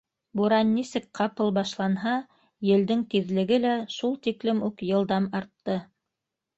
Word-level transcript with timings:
Буран 0.39 0.69
нисек 0.77 1.05
ҡапыл 1.19 1.53
башланһа, 1.57 2.15
елдең 2.71 3.05
тиҙлеге 3.13 3.63
лә 3.69 3.77
шул 4.01 4.19
тиклем 4.27 4.67
үк 4.73 4.87
йылдам 4.93 5.33
артты. 5.43 5.83